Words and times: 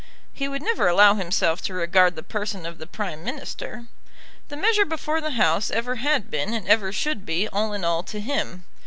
He 0.33 0.47
would 0.47 0.63
never 0.63 0.87
allow 0.87 1.13
himself 1.13 1.61
to 1.61 1.75
regard 1.75 2.15
the 2.15 2.23
person 2.23 2.65
of 2.65 2.79
the 2.79 2.87
Prime 2.87 3.23
Minister. 3.23 3.85
The 4.47 4.57
measure 4.57 4.83
before 4.83 5.21
the 5.21 5.37
House 5.39 5.69
ever 5.69 5.97
had 5.97 6.31
been 6.31 6.55
and 6.55 6.67
ever 6.67 6.91
should 6.91 7.23
be 7.23 7.47
all 7.49 7.71
in 7.71 7.85
all 7.85 8.01
to 8.05 8.19
him. 8.19 8.65